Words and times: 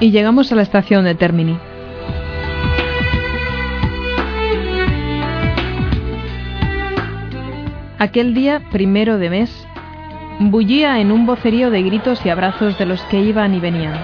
Y 0.00 0.12
llegamos 0.12 0.50
a 0.50 0.56
la 0.56 0.62
estación 0.62 1.04
de 1.04 1.14
Termini. 1.14 1.58
Aquel 7.98 8.32
día, 8.32 8.62
primero 8.72 9.18
de 9.18 9.28
mes, 9.28 9.66
bullía 10.38 11.00
en 11.00 11.12
un 11.12 11.26
vocerío 11.26 11.70
de 11.70 11.82
gritos 11.82 12.24
y 12.24 12.30
abrazos 12.30 12.78
de 12.78 12.86
los 12.86 13.02
que 13.04 13.20
iban 13.20 13.54
y 13.54 13.60
venían. 13.60 13.94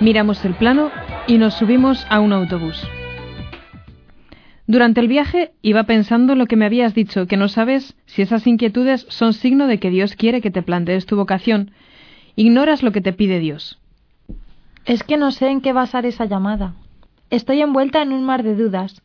Miramos 0.00 0.42
el 0.46 0.54
plano 0.54 0.90
y 1.26 1.36
nos 1.36 1.52
subimos 1.52 2.06
a 2.08 2.20
un 2.20 2.32
autobús. 2.32 2.82
Durante 4.66 5.00
el 5.00 5.08
viaje 5.08 5.52
iba 5.60 5.82
pensando 5.82 6.34
lo 6.34 6.46
que 6.46 6.56
me 6.56 6.64
habías 6.64 6.94
dicho, 6.94 7.26
que 7.26 7.36
no 7.36 7.48
sabes 7.48 7.94
si 8.06 8.22
esas 8.22 8.46
inquietudes 8.46 9.04
son 9.10 9.34
signo 9.34 9.66
de 9.66 9.78
que 9.78 9.90
Dios 9.90 10.16
quiere 10.16 10.40
que 10.40 10.50
te 10.50 10.62
plantees 10.62 11.04
tu 11.04 11.16
vocación. 11.16 11.72
Ignoras 12.34 12.82
lo 12.82 12.92
que 12.92 13.02
te 13.02 13.12
pide 13.12 13.40
Dios. 13.40 13.78
Es 14.90 15.04
que 15.04 15.16
no 15.16 15.30
sé 15.30 15.46
en 15.46 15.60
qué 15.60 15.72
basar 15.72 16.04
esa 16.04 16.24
llamada. 16.24 16.74
Estoy 17.30 17.62
envuelta 17.62 18.02
en 18.02 18.10
un 18.10 18.24
mar 18.24 18.42
de 18.42 18.56
dudas. 18.56 19.02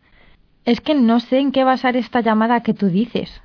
Es 0.65 0.81
que 0.81 0.95
no 0.95 1.19
sé 1.19 1.37
en 1.37 1.51
qué 1.51 1.63
basar 1.63 1.95
esta 1.95 2.21
llamada 2.21 2.63
que 2.63 2.73
tú 2.73 2.87
dices. 2.87 3.43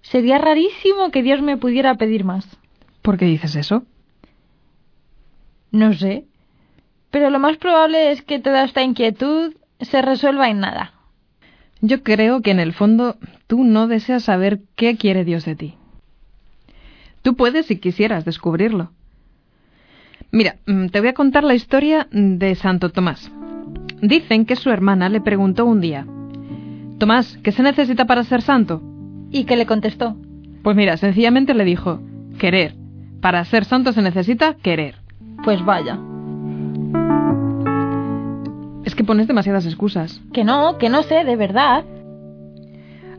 Sería 0.00 0.38
rarísimo 0.38 1.10
que 1.10 1.24
Dios 1.24 1.42
me 1.42 1.56
pudiera 1.56 1.96
pedir 1.96 2.22
más. 2.22 2.46
¿Por 3.02 3.18
qué 3.18 3.24
dices 3.24 3.56
eso? 3.56 3.82
No 5.72 5.92
sé. 5.92 6.26
Pero 7.10 7.28
lo 7.28 7.40
más 7.40 7.56
probable 7.56 8.12
es 8.12 8.22
que 8.22 8.38
toda 8.38 8.62
esta 8.62 8.84
inquietud 8.84 9.54
se 9.80 10.00
resuelva 10.00 10.48
en 10.48 10.60
nada. 10.60 10.92
Yo 11.80 12.04
creo 12.04 12.40
que 12.40 12.52
en 12.52 12.60
el 12.60 12.72
fondo 12.72 13.16
tú 13.48 13.64
no 13.64 13.88
deseas 13.88 14.22
saber 14.22 14.60
qué 14.76 14.96
quiere 14.96 15.24
Dios 15.24 15.44
de 15.44 15.56
ti. 15.56 15.74
Tú 17.22 17.34
puedes, 17.34 17.66
si 17.66 17.80
quisieras, 17.80 18.24
descubrirlo. 18.24 18.92
Mira, 20.32 20.56
mm, 20.66 20.86
te 20.86 21.00
voy 21.00 21.08
a 21.08 21.14
contar 21.14 21.44
la 21.44 21.54
historia 21.54 22.06
de 22.12 22.54
Santo 22.54 22.90
Tomás. 22.90 23.30
Dicen 24.00 24.46
que 24.46 24.56
su 24.56 24.70
hermana 24.70 25.08
le 25.08 25.20
preguntó 25.20 25.64
un 25.64 25.80
día, 25.80 26.06
Tomás, 26.98 27.38
¿qué 27.42 27.50
se 27.50 27.62
necesita 27.62 28.04
para 28.04 28.24
ser 28.24 28.42
santo? 28.42 28.82
¿Y 29.30 29.44
qué 29.44 29.56
le 29.56 29.66
contestó? 29.66 30.16
Pues 30.62 30.76
mira, 30.76 30.96
sencillamente 30.96 31.54
le 31.54 31.64
dijo, 31.64 32.00
querer. 32.38 32.74
Para 33.20 33.44
ser 33.44 33.64
santo 33.64 33.92
se 33.92 34.02
necesita 34.02 34.54
querer. 34.54 34.96
Pues 35.42 35.64
vaya. 35.64 35.98
Es 38.84 38.94
que 38.94 39.04
pones 39.04 39.26
demasiadas 39.26 39.66
excusas. 39.66 40.20
Que 40.32 40.44
no, 40.44 40.78
que 40.78 40.90
no 40.90 41.02
sé, 41.02 41.24
de 41.24 41.36
verdad. 41.36 41.84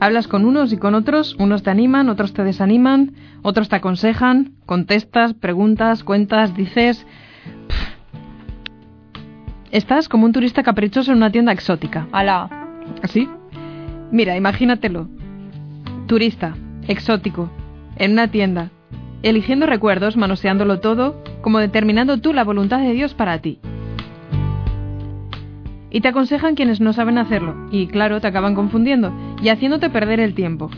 Hablas 0.01 0.27
con 0.27 0.45
unos 0.45 0.73
y 0.73 0.77
con 0.77 0.95
otros, 0.95 1.35
unos 1.37 1.61
te 1.61 1.69
animan, 1.69 2.09
otros 2.09 2.33
te 2.33 2.43
desaniman, 2.43 3.13
otros 3.43 3.69
te 3.69 3.75
aconsejan, 3.75 4.53
contestas, 4.65 5.35
preguntas, 5.35 6.03
cuentas, 6.03 6.55
dices... 6.55 7.05
Estás 9.69 10.09
como 10.09 10.25
un 10.25 10.31
turista 10.31 10.63
caprichoso 10.63 11.11
en 11.11 11.17
una 11.17 11.29
tienda 11.29 11.51
exótica. 11.51 12.07
Alá. 12.11 12.49
¿Así? 13.03 13.29
Mira, 14.11 14.35
imagínatelo. 14.35 15.07
Turista, 16.07 16.55
exótico, 16.87 17.51
en 17.95 18.13
una 18.13 18.27
tienda, 18.27 18.71
eligiendo 19.21 19.67
recuerdos, 19.67 20.17
manoseándolo 20.17 20.79
todo, 20.79 21.23
como 21.43 21.59
determinando 21.59 22.17
tú 22.17 22.33
la 22.33 22.43
voluntad 22.43 22.79
de 22.79 22.93
Dios 22.93 23.13
para 23.13 23.37
ti. 23.37 23.59
Y 25.91 26.01
te 26.01 26.07
aconsejan 26.07 26.55
quienes 26.55 26.81
no 26.81 26.91
saben 26.91 27.19
hacerlo, 27.19 27.67
y 27.69 27.85
claro, 27.85 28.19
te 28.19 28.27
acaban 28.27 28.55
confundiendo 28.55 29.13
y 29.41 29.49
haciéndote 29.49 29.89
perder 29.89 30.19
el 30.19 30.33
tiempo. 30.33 30.69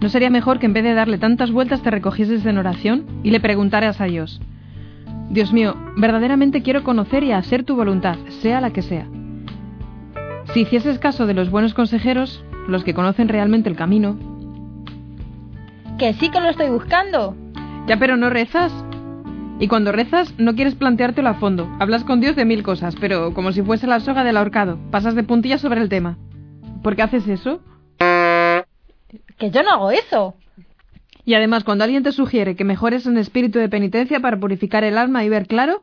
¿No 0.00 0.08
sería 0.08 0.30
mejor 0.30 0.58
que 0.58 0.66
en 0.66 0.72
vez 0.72 0.84
de 0.84 0.94
darle 0.94 1.18
tantas 1.18 1.50
vueltas 1.50 1.82
te 1.82 1.90
recogieses 1.90 2.46
en 2.46 2.58
oración 2.58 3.04
y 3.22 3.30
le 3.30 3.40
preguntaras 3.40 4.00
a 4.00 4.04
Dios? 4.04 4.40
Dios 5.30 5.52
mío, 5.52 5.74
verdaderamente 5.96 6.62
quiero 6.62 6.84
conocer 6.84 7.22
y 7.22 7.32
hacer 7.32 7.64
tu 7.64 7.76
voluntad, 7.76 8.16
sea 8.40 8.60
la 8.60 8.70
que 8.70 8.82
sea. 8.82 9.06
Si 10.54 10.60
hicieses 10.60 10.98
caso 10.98 11.26
de 11.26 11.34
los 11.34 11.50
buenos 11.50 11.74
consejeros, 11.74 12.42
los 12.68 12.84
que 12.84 12.94
conocen 12.94 13.28
realmente 13.28 13.68
el 13.68 13.76
camino. 13.76 14.16
Que 15.98 16.14
sí 16.14 16.30
que 16.30 16.40
lo 16.40 16.48
estoy 16.48 16.70
buscando. 16.70 17.36
Ya, 17.86 17.98
pero 17.98 18.16
no 18.16 18.30
rezas. 18.30 18.72
Y 19.60 19.66
cuando 19.66 19.92
rezas, 19.92 20.32
no 20.38 20.54
quieres 20.54 20.76
planteártelo 20.76 21.28
a 21.28 21.34
fondo. 21.34 21.68
Hablas 21.80 22.04
con 22.04 22.20
Dios 22.20 22.36
de 22.36 22.44
mil 22.44 22.62
cosas, 22.62 22.94
pero 23.00 23.34
como 23.34 23.52
si 23.52 23.62
fuese 23.62 23.86
la 23.86 24.00
soga 24.00 24.24
del 24.24 24.36
ahorcado. 24.36 24.78
Pasas 24.90 25.14
de 25.14 25.24
puntillas 25.24 25.60
sobre 25.60 25.80
el 25.80 25.88
tema. 25.88 26.16
¿Por 26.82 26.96
qué 26.96 27.02
haces 27.02 27.26
eso? 27.28 27.60
Que 27.98 29.50
yo 29.50 29.62
no 29.62 29.70
hago 29.70 29.90
eso. 29.90 30.34
Y 31.24 31.34
además, 31.34 31.64
cuando 31.64 31.84
alguien 31.84 32.02
te 32.02 32.12
sugiere 32.12 32.56
que 32.56 32.64
mejores 32.64 33.06
en 33.06 33.18
espíritu 33.18 33.58
de 33.58 33.68
penitencia 33.68 34.20
para 34.20 34.38
purificar 34.38 34.84
el 34.84 34.96
alma 34.96 35.24
y 35.24 35.28
ver 35.28 35.46
claro, 35.46 35.82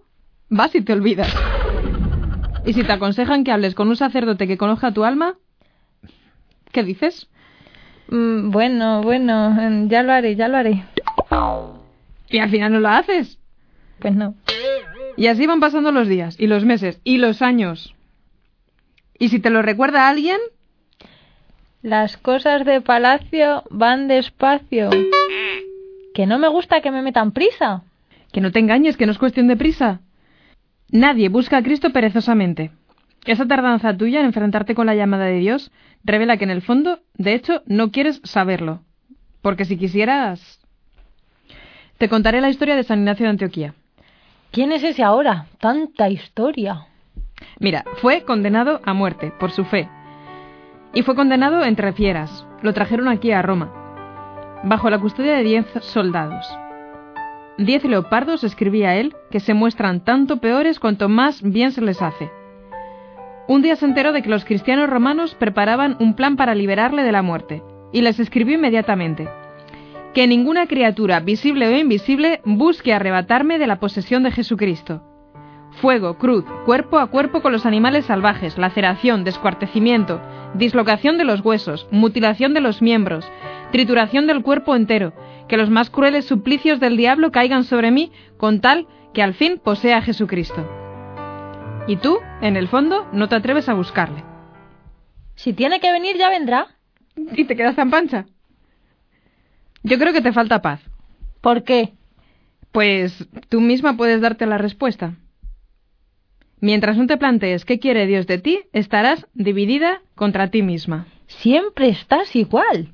vas 0.50 0.74
y 0.74 0.82
te 0.82 0.94
olvidas. 0.94 1.32
Y 2.66 2.74
si 2.74 2.84
te 2.84 2.92
aconsejan 2.92 3.44
que 3.44 3.52
hables 3.52 3.76
con 3.76 3.90
un 3.90 3.96
sacerdote 3.96 4.48
que 4.48 4.58
conozca 4.58 4.92
tu 4.92 5.04
alma, 5.04 5.36
¿qué 6.72 6.84
dices? 6.84 7.30
Mm, 8.10 8.50
bueno, 8.50 9.04
bueno, 9.04 9.88
ya 9.88 10.02
lo 10.02 10.14
haré, 10.14 10.36
ya 10.36 10.48
lo 10.48 10.58
haré. 10.58 10.84
Y 12.30 12.40
al 12.40 12.50
final 12.50 12.74
no 12.74 12.80
lo 12.80 12.90
haces. 12.90 13.38
Pues 14.00 14.16
no. 14.16 14.36
Y 15.16 15.28
así 15.28 15.46
van 15.46 15.60
pasando 15.60 15.92
los 15.92 16.08
días, 16.08 16.36
y 16.40 16.48
los 16.48 16.66
meses, 16.66 17.00
y 17.04 17.18
los 17.18 17.42
años. 17.42 17.96
Y 19.18 19.30
si 19.30 19.40
te 19.40 19.50
lo 19.50 19.62
recuerda 19.62 20.10
alguien, 20.10 20.40
Las 21.86 22.18
cosas 22.18 22.66
de 22.66 22.82
palacio 22.82 23.62
van 23.70 24.08
despacio. 24.08 24.90
Que 26.16 26.26
no 26.26 26.40
me 26.40 26.48
gusta 26.48 26.82
que 26.82 26.90
me 26.90 27.04
metan 27.04 27.32
prisa. 27.32 27.84
que 28.32 28.42
no 28.42 28.52
te 28.52 28.58
engañes, 28.58 28.98
que 28.98 29.06
no 29.06 29.12
es 29.12 29.20
cuestión 29.20 29.48
de 29.48 29.56
prisa. 29.56 30.00
Nadie 30.90 31.30
busca 31.30 31.58
a 31.58 31.62
Cristo 31.62 31.92
perezosamente. 31.92 32.72
Esa 33.26 33.46
tardanza 33.46 33.96
tuya 33.96 34.20
en 34.20 34.26
enfrentarte 34.26 34.74
con 34.74 34.88
la 34.88 34.96
llamada 34.96 35.26
de 35.26 35.38
Dios 35.38 35.72
revela 36.04 36.38
que 36.38 36.46
en 36.46 36.50
el 36.50 36.64
fondo, 36.64 37.02
de 37.20 37.36
hecho, 37.36 37.62
no 37.68 37.92
quieres 37.92 38.20
saberlo. 38.24 38.82
Porque 39.44 39.66
si 39.66 39.78
quisieras... 39.78 40.60
Te 42.00 42.10
contaré 42.10 42.42
la 42.42 42.50
historia 42.50 42.76
de 42.76 42.84
San 42.84 42.98
Ignacio 42.98 43.26
de 43.26 43.30
Antioquía. 43.30 43.76
¿Quién 44.50 44.72
es 44.72 44.84
ese 44.84 45.04
ahora? 45.04 45.46
Tanta 45.60 46.10
historia. 46.10 46.88
Mira, 47.60 47.86
fue 48.02 48.24
condenado 48.24 48.82
a 48.86 48.96
muerte 48.96 49.32
por 49.40 49.52
su 49.52 49.66
fe. 49.66 49.88
Y 50.96 51.04
fue 51.04 51.14
condenado 51.14 51.64
entre 51.64 51.94
fieras. 51.94 52.48
Lo 52.64 52.74
trajeron 52.74 53.08
aquí 53.08 53.32
a 53.32 53.44
Roma, 53.44 53.72
bajo 54.64 54.90
la 54.90 54.98
custodia 54.98 55.36
de 55.36 55.44
diez 55.44 55.66
soldados. 55.82 56.48
Diez 57.60 57.84
leopardos, 57.84 58.44
escribía 58.44 58.96
él, 58.96 59.16
que 59.30 59.40
se 59.40 59.54
muestran 59.54 60.04
tanto 60.04 60.38
peores 60.38 60.80
cuanto 60.80 61.08
más 61.08 61.44
bien 61.44 61.72
se 61.72 61.82
les 61.82 62.02
hace. 62.02 62.32
Un 63.48 63.62
día 63.62 63.76
se 63.76 63.86
enteró 63.86 64.12
de 64.12 64.24
que 64.24 64.30
los 64.30 64.44
cristianos 64.46 64.90
romanos 64.90 65.36
preparaban 65.36 65.96
un 66.00 66.16
plan 66.16 66.36
para 66.36 66.56
liberarle 66.56 67.04
de 67.04 67.12
la 67.12 67.22
muerte, 67.22 67.62
y 67.94 68.02
les 68.02 68.20
escribió 68.20 68.56
inmediatamente 68.56 69.30
que 70.16 70.28
ninguna 70.28 70.66
criatura, 70.66 71.20
visible 71.20 71.68
o 71.68 71.78
invisible, 71.78 72.40
busque 72.46 72.94
arrebatarme 72.94 73.60
de 73.60 73.68
la 73.68 73.82
posesión 73.82 74.24
de 74.24 74.32
Jesucristo. 74.32 75.04
Fuego, 75.82 76.18
cruz, 76.18 76.46
cuerpo 76.66 77.00
a 77.00 77.08
cuerpo 77.08 77.42
con 77.42 77.52
los 77.52 77.66
animales 77.66 78.06
salvajes, 78.06 78.58
laceración, 78.58 79.26
descuartecimiento, 79.26 80.22
dislocación 80.58 81.18
de 81.18 81.26
los 81.26 81.42
huesos, 81.42 81.88
mutilación 81.92 82.54
de 82.54 82.62
los 82.62 82.82
miembros, 82.82 83.30
trituración 83.72 84.28
del 84.28 84.42
cuerpo 84.42 84.76
entero, 84.76 85.14
que 85.48 85.58
los 85.58 85.70
más 85.70 85.90
crueles 85.90 86.26
suplicios 86.26 86.80
del 86.80 86.98
diablo 86.98 87.32
caigan 87.32 87.64
sobre 87.64 87.92
mí, 87.92 88.12
con 88.38 88.62
tal 88.62 88.88
que 89.14 89.22
al 89.22 89.34
fin 89.34 89.60
posea 89.64 89.98
a 89.98 90.02
Jesucristo. 90.02 90.68
Y 91.88 91.98
tú, 91.98 92.20
en 92.42 92.58
el 92.58 92.68
fondo, 92.68 93.08
no 93.12 93.30
te 93.30 93.36
atreves 93.36 93.70
a 93.70 93.74
buscarle. 93.74 94.24
Si 95.36 95.54
tiene 95.54 95.80
que 95.80 95.92
venir, 95.92 96.18
ya 96.18 96.30
vendrá. 96.30 96.68
Y 97.16 97.46
te 97.46 97.56
quedas 97.56 97.76
tan 97.76 97.92
pancha. 97.92 98.26
Yo 99.84 100.00
creo 100.00 100.14
que 100.14 100.22
te 100.22 100.34
falta 100.34 100.62
paz. 100.62 100.82
¿Por 101.42 101.64
qué? 101.64 101.94
Pues 102.72 103.28
tú 103.50 103.62
misma 103.62 103.96
puedes 103.96 104.20
darte 104.20 104.46
la 104.48 104.58
respuesta. 104.58 105.14
Mientras 106.62 106.98
no 106.98 107.08
te 107.08 107.18
plantees 107.18 107.66
qué 107.66 107.80
quiere 107.80 108.08
Dios 108.08 108.28
de 108.28 108.38
ti, 108.38 108.60
estarás 108.74 109.28
dividida 109.34 110.02
contra 110.16 110.50
ti 110.50 110.62
misma. 110.62 111.08
Siempre 111.28 111.90
estás 111.90 112.36
igual. 112.36 112.94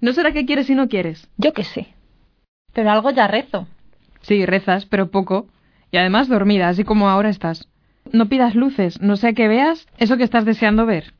¿No 0.00 0.12
será 0.12 0.32
que 0.32 0.44
quieres 0.44 0.68
y 0.68 0.74
no 0.74 0.88
quieres? 0.88 1.28
Yo 1.38 1.52
qué 1.52 1.64
sé. 1.64 1.88
Pero 2.72 2.90
algo 2.90 3.10
ya 3.10 3.26
rezo. 3.26 3.66
Sí, 4.20 4.44
rezas, 4.44 4.86
pero 4.86 5.10
poco. 5.10 5.48
Y 5.90 5.96
además 5.96 6.28
dormida, 6.28 6.68
así 6.68 6.84
como 6.84 7.08
ahora 7.08 7.30
estás. 7.30 7.68
No 8.12 8.28
pidas 8.28 8.54
luces, 8.54 9.00
no 9.00 9.16
sea 9.16 9.32
que 9.32 9.48
veas 9.48 9.86
eso 9.96 10.16
que 10.16 10.24
estás 10.24 10.44
deseando 10.44 10.86
ver. 10.86 11.14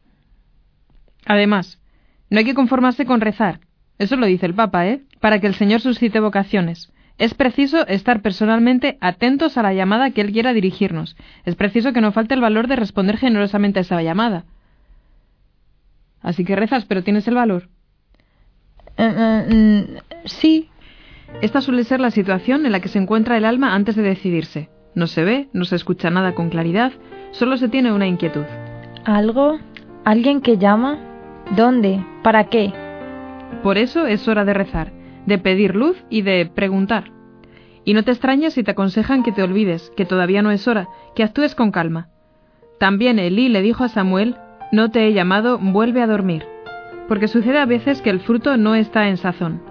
Además, 1.26 1.80
no 2.28 2.38
hay 2.38 2.44
que 2.44 2.54
conformarse 2.54 3.06
con 3.06 3.20
rezar. 3.20 3.60
Eso 3.98 4.16
lo 4.16 4.26
dice 4.26 4.46
el 4.46 4.54
Papa, 4.54 4.86
¿eh? 4.86 5.02
Para 5.20 5.38
que 5.40 5.46
el 5.46 5.54
Señor 5.54 5.80
suscite 5.80 6.20
vocaciones. 6.20 6.92
Es 7.16 7.34
preciso 7.34 7.86
estar 7.86 8.22
personalmente 8.22 8.98
atentos 9.00 9.56
a 9.56 9.62
la 9.62 9.72
llamada 9.72 10.10
que 10.10 10.20
Él 10.20 10.32
quiera 10.32 10.52
dirigirnos. 10.52 11.16
Es 11.44 11.54
preciso 11.54 11.92
que 11.92 12.00
no 12.00 12.12
falte 12.12 12.34
el 12.34 12.40
valor 12.40 12.66
de 12.66 12.76
responder 12.76 13.18
generosamente 13.18 13.78
a 13.78 13.82
esa 13.82 14.02
llamada. 14.02 14.44
Así 16.20 16.44
que 16.44 16.56
rezas, 16.56 16.86
pero 16.86 17.04
tienes 17.04 17.28
el 17.28 17.34
valor. 17.34 17.68
Eh, 18.96 19.12
eh, 19.16 19.54
mm, 19.54 20.26
sí. 20.26 20.70
Esta 21.40 21.60
suele 21.60 21.84
ser 21.84 22.00
la 22.00 22.10
situación 22.10 22.66
en 22.66 22.72
la 22.72 22.80
que 22.80 22.88
se 22.88 22.98
encuentra 22.98 23.36
el 23.36 23.44
alma 23.44 23.74
antes 23.74 23.96
de 23.96 24.02
decidirse. 24.02 24.68
No 24.94 25.06
se 25.06 25.24
ve, 25.24 25.48
no 25.52 25.64
se 25.64 25.76
escucha 25.76 26.10
nada 26.10 26.34
con 26.34 26.48
claridad, 26.48 26.92
solo 27.32 27.56
se 27.56 27.68
tiene 27.68 27.92
una 27.92 28.06
inquietud. 28.06 28.44
¿Algo? 29.04 29.58
¿Alguien 30.04 30.40
que 30.40 30.58
llama? 30.58 30.98
¿Dónde? 31.56 32.04
¿Para 32.22 32.44
qué? 32.44 32.72
Por 33.62 33.78
eso 33.78 34.06
es 34.06 34.28
hora 34.28 34.44
de 34.44 34.54
rezar, 34.54 34.92
de 35.26 35.38
pedir 35.38 35.74
luz 35.74 36.04
y 36.10 36.22
de 36.22 36.46
preguntar. 36.46 37.10
Y 37.84 37.94
no 37.94 38.02
te 38.02 38.12
extrañes 38.12 38.54
si 38.54 38.62
te 38.62 38.70
aconsejan 38.70 39.22
que 39.22 39.32
te 39.32 39.42
olvides, 39.42 39.92
que 39.96 40.04
todavía 40.04 40.42
no 40.42 40.50
es 40.50 40.66
hora, 40.66 40.88
que 41.14 41.22
actúes 41.22 41.54
con 41.54 41.70
calma. 41.70 42.08
También 42.78 43.18
Elí 43.18 43.48
le 43.48 43.62
dijo 43.62 43.84
a 43.84 43.88
Samuel, 43.88 44.36
no 44.72 44.90
te 44.90 45.06
he 45.06 45.12
llamado, 45.12 45.58
vuelve 45.58 46.02
a 46.02 46.06
dormir. 46.06 46.44
Porque 47.08 47.28
sucede 47.28 47.58
a 47.58 47.66
veces 47.66 48.00
que 48.00 48.10
el 48.10 48.20
fruto 48.20 48.56
no 48.56 48.74
está 48.74 49.08
en 49.08 49.18
sazón. 49.18 49.62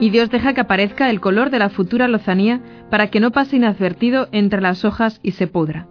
Y 0.00 0.10
Dios 0.10 0.30
deja 0.30 0.52
que 0.54 0.60
aparezca 0.60 1.10
el 1.10 1.20
color 1.20 1.50
de 1.50 1.58
la 1.58 1.70
futura 1.70 2.06
lozanía 2.06 2.60
para 2.90 3.08
que 3.08 3.20
no 3.20 3.32
pase 3.32 3.56
inadvertido 3.56 4.28
entre 4.32 4.60
las 4.60 4.84
hojas 4.84 5.18
y 5.22 5.32
se 5.32 5.46
pudra. 5.46 5.88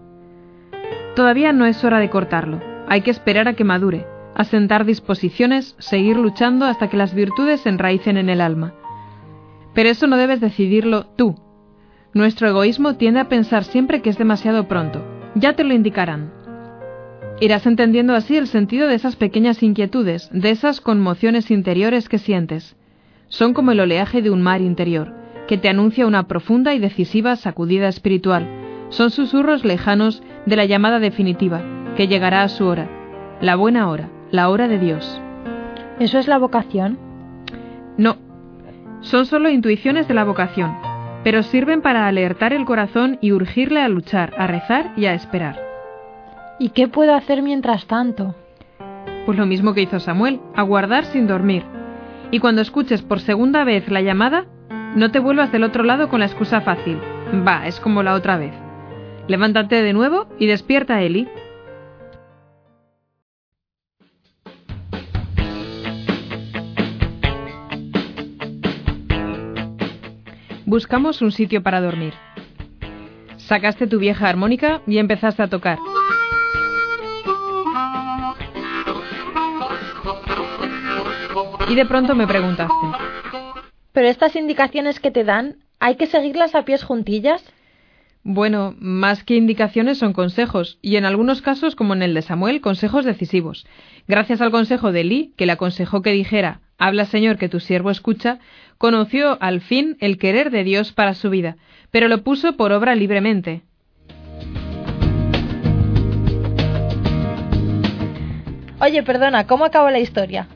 Todavía 1.15 1.51
no 1.51 1.65
es 1.65 1.83
hora 1.83 2.00
de 2.00 2.09
cortarlo, 2.09 2.61
hay 2.88 3.01
que 3.01 3.11
esperar 3.11 3.47
a 3.47 3.53
que 3.53 3.63
madure, 3.63 4.05
asentar 4.35 4.85
disposiciones, 4.85 5.75
seguir 5.79 6.15
luchando 6.15 6.65
hasta 6.65 6.89
que 6.89 6.95
las 6.97 7.13
virtudes 7.13 7.61
se 7.61 7.69
enraicen 7.69 8.17
en 8.17 8.29
el 8.29 8.39
alma. 8.39 8.73
Pero 9.77 9.89
eso 9.89 10.07
no 10.07 10.18
debes 10.18 10.41
decidirlo 10.41 11.06
tú. 11.18 11.35
Nuestro 12.12 12.47
egoísmo 12.47 12.95
tiende 12.95 13.19
a 13.19 13.29
pensar 13.29 13.63
siempre 13.63 14.01
que 14.01 14.09
es 14.09 14.18
demasiado 14.18 14.68
pronto. 14.68 15.06
Ya 15.35 15.53
te 15.53 15.63
lo 15.63 15.75
indicarán. 15.75 16.33
Irás 17.41 17.68
entendiendo 17.68 18.15
así 18.15 18.38
el 18.38 18.47
sentido 18.47 18.88
de 18.88 18.95
esas 18.95 19.15
pequeñas 19.15 19.62
inquietudes, 19.62 20.31
de 20.33 20.50
esas 20.50 20.81
conmociones 20.81 21.51
interiores 21.51 22.09
que 22.09 22.18
sientes. 22.18 22.75
Son 23.27 23.53
como 23.53 23.71
el 23.71 23.79
oleaje 23.79 24.24
de 24.24 24.31
un 24.31 24.41
mar 24.41 24.62
interior, 24.62 25.13
que 25.47 25.59
te 25.59 25.69
anuncia 25.69 26.07
una 26.07 26.27
profunda 26.27 26.74
y 26.74 26.79
decisiva 26.79 27.35
sacudida 27.35 27.88
espiritual. 27.88 28.50
Son 28.89 29.12
susurros 29.12 29.63
lejanos 29.63 30.24
de 30.47 30.56
la 30.56 30.65
llamada 30.65 30.97
definitiva, 30.97 31.62
que 31.95 32.07
llegará 32.07 32.41
a 32.41 32.50
su 32.50 32.65
hora, 32.65 32.89
la 33.41 33.56
buena 33.56 33.89
hora, 33.89 34.09
la 34.31 34.50
hora 34.50 34.68
de 34.68 34.79
Dios. 34.79 35.21
¿Eso 36.00 36.18
es 36.18 36.27
la 36.27 36.39
vocación? 36.39 36.97
No, 38.00 38.18
son 39.01 39.25
solo 39.25 39.49
intuiciones 39.49 40.07
de 40.07 40.13
la 40.13 40.23
vocación, 40.23 40.75
pero 41.23 41.44
sirven 41.44 41.81
para 41.81 42.07
alertar 42.07 42.53
el 42.53 42.65
corazón 42.65 43.17
y 43.21 43.31
urgirle 43.31 43.81
a 43.81 43.89
luchar, 43.89 44.33
a 44.38 44.47
rezar 44.47 44.91
y 44.95 45.05
a 45.05 45.13
esperar. 45.13 45.59
¿Y 46.59 46.69
qué 46.69 46.88
puedo 46.88 47.13
hacer 47.13 47.41
mientras 47.41 47.85
tanto? 47.85 48.35
Pues 49.25 49.38
lo 49.38 49.45
mismo 49.45 49.73
que 49.73 49.81
hizo 49.81 49.99
Samuel, 49.99 50.39
aguardar 50.55 51.05
sin 51.05 51.27
dormir. 51.27 51.63
Y 52.31 52.39
cuando 52.39 52.61
escuches 52.61 53.01
por 53.01 53.19
segunda 53.19 53.63
vez 53.63 53.89
la 53.89 54.01
llamada, 54.01 54.45
no 54.95 55.11
te 55.11 55.19
vuelvas 55.19 55.51
del 55.51 55.63
otro 55.63 55.83
lado 55.83 56.09
con 56.09 56.19
la 56.19 56.25
excusa 56.25 56.61
fácil. 56.61 56.97
Va, 57.45 57.67
es 57.67 57.79
como 57.79 58.03
la 58.03 58.13
otra 58.13 58.38
vez. 58.38 58.53
Levántate 59.27 59.83
de 59.83 59.93
nuevo 59.93 60.27
y 60.39 60.47
despierta 60.47 60.95
a 60.95 61.03
Eli. 61.03 61.27
Buscamos 70.67 71.21
un 71.21 71.31
sitio 71.31 71.63
para 71.63 71.79
dormir. 71.79 72.13
Sacaste 73.37 73.87
tu 73.87 73.99
vieja 73.99 74.27
armónica 74.27 74.81
y 74.85 74.97
empezaste 74.97 75.41
a 75.41 75.47
tocar. 75.47 75.79
Y 81.69 81.75
de 81.75 81.85
pronto 81.85 82.15
me 82.15 82.27
preguntaste. 82.27 82.73
¿Pero 83.93 84.09
estas 84.09 84.35
indicaciones 84.35 84.99
que 84.99 85.09
te 85.09 85.23
dan, 85.23 85.55
hay 85.79 85.95
que 85.95 86.05
seguirlas 86.05 86.53
a 86.53 86.65
pies 86.65 86.83
juntillas? 86.83 87.45
Bueno, 88.25 88.75
más 88.77 89.23
que 89.23 89.37
indicaciones 89.37 89.99
son 89.99 90.11
consejos, 90.11 90.79
y 90.81 90.97
en 90.97 91.05
algunos 91.05 91.41
casos, 91.41 91.77
como 91.77 91.93
en 91.93 92.01
el 92.01 92.13
de 92.13 92.23
Samuel, 92.23 92.59
consejos 92.59 93.05
decisivos. 93.05 93.65
Gracias 94.05 94.41
al 94.41 94.51
consejo 94.51 94.91
de 94.91 94.99
Eli, 94.99 95.33
que 95.37 95.45
le 95.45 95.53
aconsejó 95.53 96.01
que 96.01 96.11
dijera, 96.11 96.59
Habla 96.77 97.06
Señor, 97.06 97.38
que 97.38 97.50
tu 97.50 97.59
siervo 97.59 97.89
escucha, 97.89 98.39
conoció 98.77 99.38
al 99.41 99.62
fin 99.62 99.97
el 100.00 100.18
querer 100.18 100.51
de 100.51 100.63
Dios 100.63 100.91
para 100.91 101.15
su 101.15 101.29
vida, 101.29 101.57
pero 101.89 102.07
lo 102.07 102.24
puso 102.24 102.56
por 102.56 102.71
obra 102.71 102.94
libremente. 102.95 103.63
Oye, 108.79 109.01
perdona, 109.01 109.47
¿cómo 109.47 109.65
acabó 109.65 109.89
la 109.89 110.00
historia? 110.00 110.47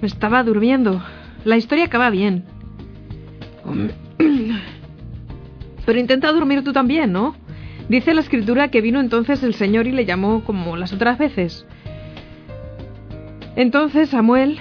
Me 0.00 0.06
estaba 0.06 0.42
durmiendo. 0.42 1.02
La 1.44 1.58
historia 1.58 1.84
acaba 1.84 2.08
bien. 2.08 2.44
Pero 5.86 5.98
intenta 5.98 6.32
dormir 6.32 6.64
tú 6.64 6.72
también, 6.72 7.12
¿no? 7.12 7.34
Dice 7.88 8.14
la 8.14 8.20
escritura 8.20 8.68
que 8.68 8.80
vino 8.80 9.00
entonces 9.00 9.42
el 9.42 9.54
Señor 9.54 9.86
y 9.86 9.92
le 9.92 10.06
llamó 10.06 10.44
como 10.44 10.76
las 10.76 10.92
otras 10.92 11.18
veces. 11.18 11.66
Entonces 13.56 14.10
Samuel 14.10 14.58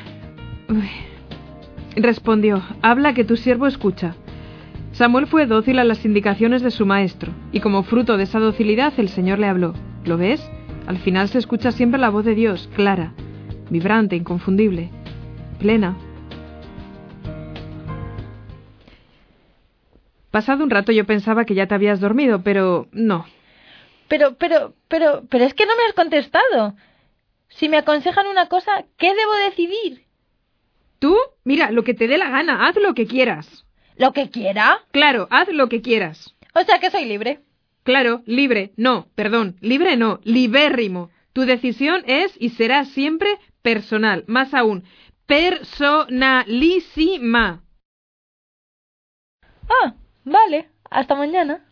respondió, 1.96 2.64
habla 2.82 3.14
que 3.14 3.24
tu 3.24 3.38
siervo 3.38 3.68
escucha. 3.68 4.16
Samuel 4.92 5.28
fue 5.28 5.46
dócil 5.46 5.80
a 5.80 5.84
las 5.84 6.04
indicaciones 6.06 6.62
de 6.62 6.72
su 6.72 6.86
maestro, 6.86 7.32
y 7.52 7.60
como 7.60 7.84
fruto 7.84 8.18
de 8.18 8.24
esa 8.24 8.40
docilidad 8.40 8.94
el 8.98 9.10
Señor 9.10 9.40
le 9.40 9.48
habló. 9.48 9.74
¿Lo 10.06 10.18
ves? 10.18 10.50
Al 10.88 10.98
final 10.98 11.30
se 11.30 11.38
escucha 11.38 11.72
siempre 11.72 12.00
la 12.00 12.10
voz 12.10 12.26
de 12.26 12.36
Dios, 12.36 12.70
clara, 12.76 13.14
vibrante, 13.70 14.16
inconfundible 14.16 14.92
plena. 15.60 15.96
Pasado 20.32 20.64
un 20.64 20.70
rato 20.70 20.92
yo 20.92 21.06
pensaba 21.06 21.46
que 21.46 21.54
ya 21.54 21.68
te 21.68 21.76
habías 21.76 22.00
dormido, 22.00 22.42
pero 22.42 22.88
no. 22.92 23.26
Pero, 24.08 24.36
pero, 24.36 24.74
pero, 24.88 25.24
pero 25.30 25.44
es 25.44 25.54
que 25.54 25.66
no 25.66 25.76
me 25.76 25.84
has 25.84 25.94
contestado. 25.94 26.76
Si 27.50 27.68
me 27.68 27.78
aconsejan 27.78 28.28
una 28.28 28.48
cosa, 28.48 28.86
¿qué 28.98 29.14
debo 29.14 29.36
decidir? 29.50 30.06
Tú, 31.00 31.18
mira, 31.44 31.72
lo 31.72 31.84
que 31.84 31.94
te 31.94 32.08
dé 32.08 32.18
la 32.18 32.30
gana, 32.30 32.68
haz 32.68 32.76
lo 32.76 32.94
que 32.94 33.08
quieras. 33.08 33.66
¿Lo 33.96 34.14
que 34.14 34.30
quiera? 34.30 34.86
Claro, 34.92 35.28
haz 35.30 35.50
lo 35.50 35.68
que 35.68 35.82
quieras. 35.82 36.36
O 36.54 36.64
sea 36.64 36.80
que 36.80 36.90
soy 36.90 37.06
libre. 37.06 37.42
Claro, 37.84 38.22
libre. 38.26 38.72
No, 38.78 39.08
perdón, 39.16 39.58
libre 39.62 39.98
no, 39.98 40.20
libérrimo. 40.24 41.10
Tu 41.34 41.42
decisión 41.42 42.04
es 42.06 42.34
y 42.40 42.50
será 42.50 42.86
siempre 42.86 43.38
personal. 43.62 44.24
Más 44.28 44.54
aún, 44.54 44.84
personalísima. 45.26 47.64
Ah, 49.70 49.96
vale. 50.24 50.70
Hasta 50.90 51.16
mañana. 51.16 51.66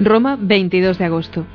Roma, 0.00 0.36
22 0.40 0.98
de 0.98 1.04
agosto. 1.04 1.46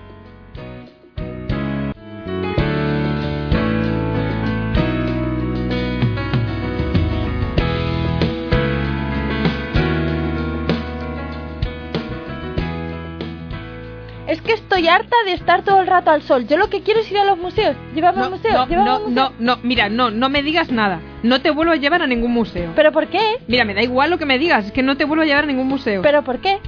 estoy 14.76 14.88
harta 14.90 15.16
de 15.26 15.34
estar 15.34 15.64
todo 15.64 15.82
el 15.82 15.88
rato 15.88 16.12
al 16.12 16.22
sol. 16.22 16.48
Yo 16.48 16.58
lo 16.58 16.70
que 16.70 16.82
quiero 16.82 17.00
es 17.00 17.10
ir 17.10 17.18
a 17.18 17.24
los 17.24 17.38
museos. 17.38 17.76
Llevarme 17.94 18.24
al 18.24 18.32
museo. 18.32 18.66
No, 18.68 19.00
no, 19.00 19.10
no, 19.10 19.32
no, 19.40 19.58
mira, 19.64 19.90
no, 19.90 20.12
no 20.12 20.30
me 20.30 20.44
digas 20.44 20.70
nada. 20.72 21.00
No 21.24 21.42
te 21.42 21.52
vuelvo 21.52 21.72
a 21.72 21.78
llevar 21.78 22.02
a 22.02 22.08
ningún 22.08 22.32
museo. 22.32 22.74
¿Pero 22.76 22.92
por 22.92 23.08
qué? 23.08 23.38
Mira, 23.48 23.64
me 23.64 23.74
da 23.74 23.82
igual 23.82 24.10
lo 24.10 24.18
que 24.18 24.26
me 24.26 24.38
digas, 24.38 24.66
es 24.66 24.72
que 24.72 24.84
no 24.84 24.98
te 24.98 25.06
vuelvo 25.06 25.24
a 25.24 25.26
llevar 25.26 25.46
a 25.46 25.48
ningún 25.48 25.68
museo. 25.68 26.02
¿Pero 26.02 26.24
por 26.24 26.40
qué? 26.40 26.60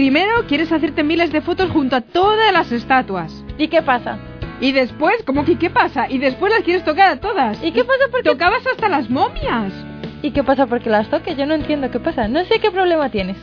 Primero 0.00 0.46
quieres 0.48 0.72
hacerte 0.72 1.02
miles 1.02 1.30
de 1.30 1.42
fotos 1.42 1.70
junto 1.70 1.94
a 1.94 2.00
todas 2.00 2.50
las 2.54 2.72
estatuas. 2.72 3.44
¿Y 3.58 3.68
qué 3.68 3.82
pasa? 3.82 4.18
Y 4.58 4.72
después, 4.72 5.22
¿cómo 5.26 5.44
que 5.44 5.58
qué 5.58 5.68
pasa? 5.68 6.08
Y 6.08 6.16
después 6.16 6.50
las 6.50 6.62
quieres 6.62 6.86
tocar 6.86 7.10
a 7.10 7.20
todas. 7.20 7.62
¿Y 7.62 7.70
qué 7.72 7.84
pasa 7.84 8.04
porque 8.10 8.30
Tocabas 8.30 8.66
hasta 8.66 8.88
las 8.88 9.10
momias. 9.10 9.74
¿Y 10.22 10.30
qué 10.30 10.42
pasa 10.42 10.66
porque 10.66 10.88
las 10.88 11.10
toque? 11.10 11.36
Yo 11.36 11.44
no 11.44 11.52
entiendo 11.52 11.90
qué 11.90 12.00
pasa. 12.00 12.28
No 12.28 12.42
sé 12.46 12.60
qué 12.60 12.70
problema 12.70 13.10
tienes. 13.10 13.36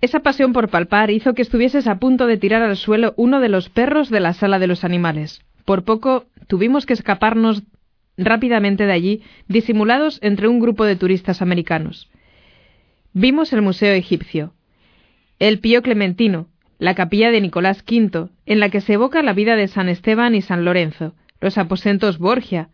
Esa 0.00 0.18
pasión 0.18 0.52
por 0.52 0.68
palpar 0.68 1.12
hizo 1.12 1.32
que 1.32 1.42
estuvieses 1.42 1.86
a 1.86 2.00
punto 2.00 2.26
de 2.26 2.38
tirar 2.38 2.62
al 2.62 2.76
suelo 2.76 3.14
uno 3.16 3.38
de 3.38 3.50
los 3.50 3.68
perros 3.68 4.10
de 4.10 4.18
la 4.18 4.32
sala 4.32 4.58
de 4.58 4.66
los 4.66 4.82
animales. 4.82 5.42
Por 5.64 5.84
poco 5.84 6.24
tuvimos 6.48 6.86
que 6.86 6.94
escaparnos 6.94 7.62
rápidamente 8.16 8.84
de 8.84 8.92
allí, 8.92 9.22
disimulados 9.46 10.18
entre 10.22 10.48
un 10.48 10.58
grupo 10.58 10.84
de 10.84 10.96
turistas 10.96 11.40
americanos. 11.40 12.10
Vimos 13.14 13.52
el 13.52 13.60
Museo 13.60 13.92
Egipcio, 13.92 14.54
el 15.38 15.58
Pío 15.58 15.82
Clementino, 15.82 16.48
la 16.78 16.94
capilla 16.94 17.30
de 17.30 17.42
Nicolás 17.42 17.84
V, 17.86 18.30
en 18.46 18.58
la 18.58 18.70
que 18.70 18.80
se 18.80 18.94
evoca 18.94 19.22
la 19.22 19.34
vida 19.34 19.54
de 19.54 19.68
San 19.68 19.90
Esteban 19.90 20.34
y 20.34 20.40
San 20.40 20.64
Lorenzo, 20.64 21.12
los 21.38 21.58
aposentos 21.58 22.16
Borgia. 22.16 22.70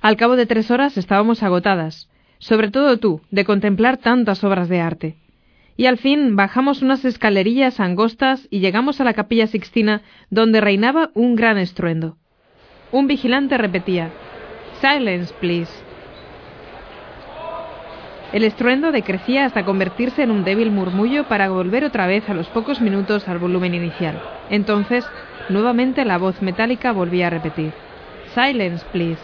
Al 0.00 0.16
cabo 0.16 0.36
de 0.36 0.46
tres 0.46 0.70
horas 0.70 0.96
estábamos 0.96 1.42
agotadas, 1.42 2.08
sobre 2.38 2.70
todo 2.70 2.98
tú, 2.98 3.20
de 3.32 3.44
contemplar 3.44 3.96
tantas 3.96 4.44
obras 4.44 4.68
de 4.68 4.80
arte. 4.80 5.16
Y 5.76 5.86
al 5.86 5.98
fin 5.98 6.36
bajamos 6.36 6.80
unas 6.80 7.04
escalerillas 7.04 7.80
angostas 7.80 8.46
y 8.48 8.60
llegamos 8.60 9.00
a 9.00 9.04
la 9.04 9.14
capilla 9.14 9.48
sixtina, 9.48 10.02
donde 10.30 10.60
reinaba 10.60 11.10
un 11.14 11.34
gran 11.34 11.58
estruendo. 11.58 12.16
Un 12.92 13.08
vigilante 13.08 13.58
repetía 13.58 14.12
Silence, 14.80 15.34
please. 15.40 15.91
El 18.32 18.44
estruendo 18.44 18.92
decrecía 18.92 19.44
hasta 19.44 19.64
convertirse 19.64 20.22
en 20.22 20.30
un 20.30 20.42
débil 20.42 20.70
murmullo 20.70 21.28
para 21.28 21.50
volver 21.50 21.84
otra 21.84 22.06
vez 22.06 22.28
a 22.30 22.34
los 22.34 22.48
pocos 22.48 22.80
minutos 22.80 23.28
al 23.28 23.38
volumen 23.38 23.74
inicial. 23.74 24.18
Entonces, 24.48 25.04
nuevamente 25.50 26.04
la 26.06 26.16
voz 26.16 26.40
metálica 26.40 26.92
volvía 26.92 27.26
a 27.26 27.30
repetir 27.30 27.72
Silence, 28.34 28.86
please. 28.90 29.20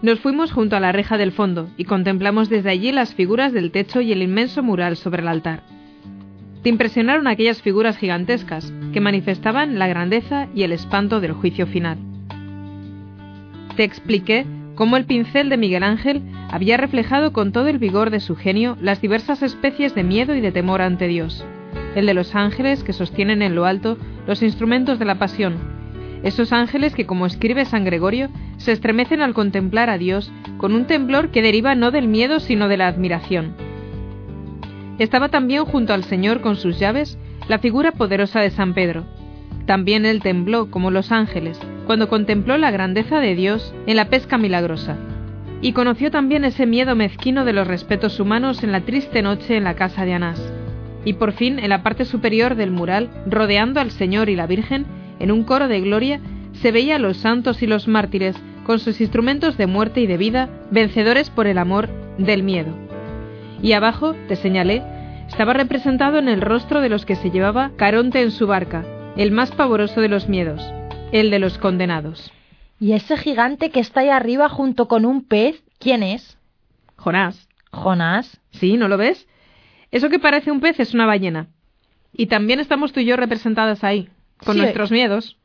Nos 0.00 0.20
fuimos 0.20 0.52
junto 0.52 0.76
a 0.76 0.80
la 0.80 0.92
reja 0.92 1.18
del 1.18 1.32
fondo 1.32 1.68
y 1.76 1.84
contemplamos 1.84 2.48
desde 2.48 2.70
allí 2.70 2.92
las 2.92 3.14
figuras 3.14 3.52
del 3.52 3.70
techo 3.70 4.00
y 4.00 4.12
el 4.12 4.22
inmenso 4.22 4.62
mural 4.62 4.96
sobre 4.96 5.22
el 5.22 5.28
altar. 5.28 5.62
Te 6.62 6.70
impresionaron 6.70 7.26
aquellas 7.26 7.60
figuras 7.60 7.98
gigantescas 7.98 8.72
que 8.94 9.00
manifestaban 9.00 9.78
la 9.78 9.86
grandeza 9.86 10.48
y 10.54 10.62
el 10.62 10.72
espanto 10.72 11.20
del 11.20 11.32
juicio 11.32 11.66
final. 11.66 11.98
Te 13.76 13.84
expliqué 13.84 14.46
cómo 14.74 14.96
el 14.96 15.04
pincel 15.04 15.48
de 15.48 15.56
Miguel 15.56 15.82
Ángel 15.82 16.22
había 16.50 16.76
reflejado 16.76 17.32
con 17.32 17.52
todo 17.52 17.68
el 17.68 17.78
vigor 17.78 18.10
de 18.10 18.20
su 18.20 18.36
genio 18.36 18.76
las 18.80 19.00
diversas 19.00 19.42
especies 19.42 19.94
de 19.94 20.04
miedo 20.04 20.34
y 20.34 20.40
de 20.40 20.52
temor 20.52 20.82
ante 20.82 21.06
Dios, 21.06 21.44
el 21.94 22.06
de 22.06 22.14
los 22.14 22.34
ángeles 22.34 22.82
que 22.82 22.92
sostienen 22.92 23.42
en 23.42 23.54
lo 23.54 23.64
alto 23.64 23.98
los 24.26 24.42
instrumentos 24.42 24.98
de 24.98 25.04
la 25.04 25.16
pasión, 25.16 25.74
esos 26.24 26.54
ángeles 26.54 26.94
que, 26.94 27.04
como 27.04 27.26
escribe 27.26 27.66
San 27.66 27.84
Gregorio, 27.84 28.30
se 28.56 28.72
estremecen 28.72 29.20
al 29.20 29.34
contemplar 29.34 29.90
a 29.90 29.98
Dios 29.98 30.32
con 30.56 30.74
un 30.74 30.86
temblor 30.86 31.30
que 31.30 31.42
deriva 31.42 31.74
no 31.74 31.90
del 31.90 32.08
miedo 32.08 32.40
sino 32.40 32.66
de 32.66 32.78
la 32.78 32.88
admiración. 32.88 33.54
Estaba 34.98 35.28
también 35.28 35.66
junto 35.66 35.92
al 35.92 36.02
Señor 36.02 36.40
con 36.40 36.56
sus 36.56 36.78
llaves 36.78 37.18
la 37.46 37.58
figura 37.58 37.92
poderosa 37.92 38.40
de 38.40 38.48
San 38.48 38.72
Pedro. 38.72 39.04
También 39.66 40.06
él 40.06 40.22
tembló 40.22 40.70
como 40.70 40.90
los 40.90 41.12
ángeles 41.12 41.60
cuando 41.86 42.08
contempló 42.08 42.56
la 42.58 42.70
grandeza 42.70 43.20
de 43.20 43.34
Dios 43.34 43.74
en 43.86 43.96
la 43.96 44.08
pesca 44.08 44.38
milagrosa. 44.38 44.96
Y 45.60 45.72
conoció 45.72 46.10
también 46.10 46.44
ese 46.44 46.66
miedo 46.66 46.94
mezquino 46.94 47.44
de 47.44 47.52
los 47.52 47.66
respetos 47.66 48.20
humanos 48.20 48.62
en 48.62 48.72
la 48.72 48.82
triste 48.82 49.22
noche 49.22 49.56
en 49.56 49.64
la 49.64 49.74
casa 49.74 50.04
de 50.04 50.14
Anás. 50.14 50.52
Y 51.04 51.14
por 51.14 51.32
fin, 51.32 51.58
en 51.58 51.68
la 51.68 51.82
parte 51.82 52.04
superior 52.04 52.54
del 52.54 52.70
mural, 52.70 53.10
rodeando 53.26 53.80
al 53.80 53.90
Señor 53.90 54.28
y 54.28 54.36
la 54.36 54.46
Virgen, 54.46 54.86
en 55.20 55.30
un 55.30 55.44
coro 55.44 55.68
de 55.68 55.80
gloria, 55.80 56.20
se 56.52 56.72
veía 56.72 56.96
a 56.96 56.98
los 56.98 57.18
santos 57.18 57.62
y 57.62 57.66
los 57.66 57.88
mártires 57.88 58.36
con 58.64 58.78
sus 58.78 59.00
instrumentos 59.00 59.56
de 59.56 59.66
muerte 59.66 60.00
y 60.00 60.06
de 60.06 60.16
vida, 60.16 60.48
vencedores 60.70 61.30
por 61.30 61.46
el 61.46 61.58
amor 61.58 61.88
del 62.18 62.42
miedo. 62.42 62.74
Y 63.62 63.72
abajo, 63.72 64.14
te 64.28 64.36
señalé, 64.36 64.82
estaba 65.28 65.52
representado 65.52 66.18
en 66.18 66.28
el 66.28 66.40
rostro 66.40 66.80
de 66.80 66.88
los 66.88 67.04
que 67.04 67.16
se 67.16 67.30
llevaba 67.30 67.70
Caronte 67.76 68.22
en 68.22 68.30
su 68.30 68.46
barca, 68.46 68.84
el 69.16 69.30
más 69.30 69.52
pavoroso 69.52 70.00
de 70.00 70.08
los 70.08 70.28
miedos, 70.28 70.62
el 71.14 71.30
de 71.30 71.38
los 71.38 71.58
condenados. 71.58 72.32
¿Y 72.80 72.92
ese 72.92 73.16
gigante 73.16 73.70
que 73.70 73.78
está 73.78 74.00
ahí 74.00 74.08
arriba 74.08 74.48
junto 74.48 74.88
con 74.88 75.04
un 75.04 75.24
pez, 75.24 75.62
quién 75.78 76.02
es? 76.02 76.36
Jonás. 76.96 77.48
Jonás. 77.70 78.40
Sí, 78.50 78.76
¿no 78.76 78.88
lo 78.88 78.96
ves? 78.96 79.28
Eso 79.92 80.08
que 80.08 80.18
parece 80.18 80.50
un 80.50 80.58
pez 80.60 80.80
es 80.80 80.92
una 80.92 81.06
ballena. 81.06 81.46
Y 82.12 82.26
también 82.26 82.58
estamos 82.58 82.92
tú 82.92 82.98
y 82.98 83.04
yo 83.04 83.16
representadas 83.16 83.84
ahí, 83.84 84.08
con 84.44 84.54
Sí. 84.56 84.60
nuestros 84.60 84.90
miedos. 84.90 85.38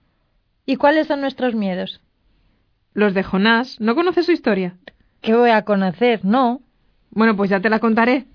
¿Y 0.65 0.75
cuáles 0.77 1.05
son 1.05 1.21
nuestros 1.21 1.53
miedos? 1.53 2.01
Los 2.95 3.13
de 3.13 3.21
Jonás. 3.21 3.79
¿No 3.79 3.93
conoces 3.93 4.25
su 4.25 4.31
historia? 4.31 4.75
¿Qué 5.21 5.35
voy 5.35 5.51
a 5.51 5.65
conocer? 5.65 6.25
No. 6.25 6.61
Bueno, 7.11 7.35
pues 7.35 7.51
ya 7.51 7.59
te 7.59 7.69
la 7.69 7.77
contaré. 7.79 8.25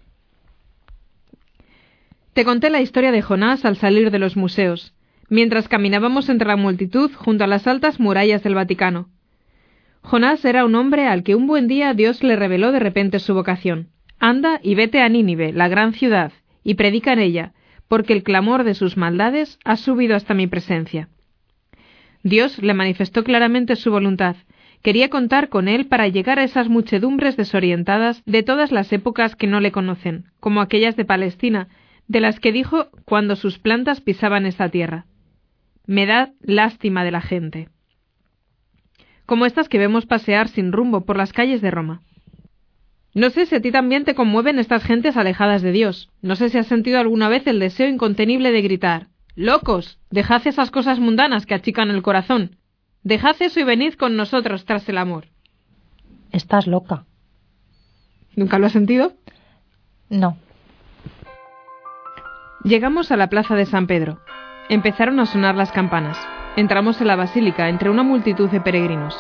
Te 2.33 2.45
conté 2.45 2.71
la 2.71 2.81
historia 2.81 3.11
de 3.11 3.23
Jonás 3.23 3.65
al 3.65 3.77
salir 3.77 4.13
de 4.13 4.19
los 4.21 4.37
museos, 4.37 4.93
mientras 5.35 5.67
caminábamos 5.67 6.29
entre 6.29 6.47
la 6.47 6.55
multitud 6.55 7.11
junto 7.13 7.43
a 7.43 7.49
las 7.49 7.67
altas 7.67 7.99
murallas 7.99 8.45
del 8.45 8.55
Vaticano. 8.55 9.09
Jonás 10.01 10.45
era 10.45 10.65
un 10.65 10.77
hombre 10.77 11.09
al 11.09 11.25
que 11.25 11.35
un 11.35 11.49
buen 11.49 11.67
día 11.67 11.93
Dios 11.93 12.23
le 12.23 12.37
reveló 12.37 12.71
de 12.71 12.79
repente 12.79 13.19
su 13.19 13.35
vocación. 13.35 13.89
Anda 14.21 14.61
y 14.63 14.77
vete 14.77 15.01
a 15.01 15.09
Nínive, 15.09 15.53
la 15.53 15.67
gran 15.67 15.93
ciudad, 15.93 16.31
y 16.63 16.75
predica 16.75 17.13
en 17.13 17.19
ella, 17.19 17.53
porque 17.89 18.13
el 18.13 18.23
clamor 18.23 18.63
de 18.63 18.75
sus 18.75 18.97
maldades 18.97 19.59
ha 19.65 19.77
subido 19.77 20.15
hasta 20.15 20.35
mi 20.35 20.47
presencia. 20.47 21.09
Dios 22.23 22.63
le 22.63 22.73
manifestó 22.73 23.25
claramente 23.25 23.75
su 23.75 23.91
voluntad. 23.91 24.37
Quería 24.83 25.11
contar 25.11 25.49
con 25.49 25.67
él 25.67 25.87
para 25.87 26.07
llegar 26.07 26.39
a 26.39 26.45
esas 26.45 26.69
muchedumbres 26.69 27.37
desorientadas 27.37 28.23
de 28.25 28.45
todas 28.45 28.71
las 28.71 28.93
épocas 28.93 29.35
que 29.35 29.49
no 29.49 29.59
le 29.59 29.73
conocen, 29.73 30.27
como 30.39 30.61
aquellas 30.61 30.95
de 30.95 31.05
Palestina, 31.05 31.67
de 32.07 32.21
las 32.21 32.39
que 32.39 32.53
dijo 32.53 32.87
cuando 33.05 33.35
sus 33.35 33.59
plantas 33.59 34.01
pisaban 34.01 34.47
esta 34.47 34.69
tierra. 34.69 35.07
Me 35.87 36.07
da 36.07 36.33
lástima 36.41 37.05
de 37.05 37.11
la 37.11 37.21
gente. 37.21 37.69
Como 39.27 39.47
estas 39.47 39.69
que 39.69 39.79
vemos 39.79 40.07
pasear 40.07 40.49
sin 40.49 40.73
rumbo 40.73 41.03
por 41.03 41.17
las 41.17 41.33
calles 41.33 41.61
de 41.61 41.71
Roma. 41.71 42.01
No 43.15 43.31
sé 43.31 43.47
si 43.47 43.55
a 43.55 43.61
ti 43.61 43.71
también 43.71 44.05
te 44.05 44.15
conmueven 44.15 44.59
estas 44.59 44.83
gentes 44.83 45.17
alejadas 45.17 45.63
de 45.63 45.73
Dios. 45.73 46.11
No 46.21 46.37
sé 46.37 46.49
si 46.49 46.59
has 46.59 46.67
sentido 46.67 46.99
alguna 46.99 47.29
vez 47.29 47.47
el 47.47 47.61
deseo 47.61 47.89
incontenible 47.89 48.51
de 48.51 48.63
gritar 48.63 49.09
Locos, 49.37 49.99
dejad 50.11 50.47
esas 50.47 50.71
cosas 50.71 51.01
mundanas 51.01 51.45
que 51.45 51.55
achican 51.55 51.91
el 51.91 52.03
corazón. 52.03 52.57
Dejad 53.03 53.35
eso 53.41 53.59
y 53.59 53.65
venid 53.65 53.95
con 53.95 54.17
nosotros 54.17 54.65
tras 54.65 54.89
el 54.89 54.97
amor. 54.97 55.27
Estás 56.31 56.69
loca. 56.69 57.05
¿Nunca 58.37 58.59
lo 58.59 58.67
has 58.67 58.73
sentido? 58.73 59.13
No. 60.09 60.39
Llegamos 62.63 63.11
a 63.11 63.17
la 63.17 63.29
plaza 63.29 63.57
de 63.57 63.67
San 63.67 63.87
Pedro. 63.87 64.21
Empezaron 64.69 65.21
a 65.21 65.27
sonar 65.27 65.57
las 65.57 65.73
campanas. 65.73 66.19
Entramos 66.57 67.01
en 67.01 67.09
la 67.09 67.17
basílica 67.17 67.69
entre 67.69 67.91
una 67.91 68.03
multitud 68.03 68.49
de 68.49 68.63
peregrinos. 68.63 69.15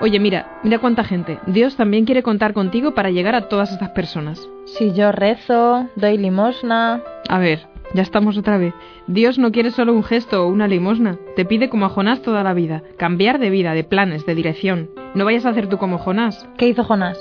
Oye, 0.00 0.20
mira, 0.20 0.60
mira 0.62 0.78
cuánta 0.78 1.02
gente. 1.02 1.40
Dios 1.46 1.76
también 1.76 2.04
quiere 2.04 2.22
contar 2.22 2.54
contigo 2.54 2.94
para 2.94 3.10
llegar 3.10 3.34
a 3.34 3.48
todas 3.48 3.72
estas 3.72 3.90
personas. 3.90 4.48
Si 4.66 4.92
yo 4.92 5.10
rezo, 5.10 5.88
doy 5.96 6.16
limosna. 6.16 7.02
A 7.28 7.38
ver, 7.38 7.66
ya 7.92 8.02
estamos 8.02 8.38
otra 8.38 8.56
vez. 8.56 8.72
Dios 9.08 9.36
no 9.38 9.50
quiere 9.50 9.72
solo 9.72 9.92
un 9.92 10.04
gesto 10.04 10.44
o 10.44 10.48
una 10.48 10.68
limosna. 10.68 11.18
Te 11.34 11.44
pide 11.44 11.68
como 11.68 11.86
a 11.86 11.90
Jonás 11.90 12.22
toda 12.22 12.44
la 12.44 12.54
vida. 12.54 12.82
Cambiar 12.98 13.40
de 13.40 13.50
vida, 13.50 13.74
de 13.74 13.82
planes, 13.82 14.24
de 14.26 14.36
dirección. 14.36 14.90
No 15.14 15.24
vayas 15.24 15.44
a 15.44 15.50
hacer 15.50 15.66
tú 15.66 15.76
como 15.76 15.98
Jonás. 15.98 16.48
¿Qué 16.56 16.68
hizo 16.68 16.84
Jonás? 16.84 17.18